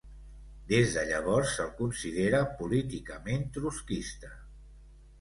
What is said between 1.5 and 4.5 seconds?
se'l considera políticament trotskista.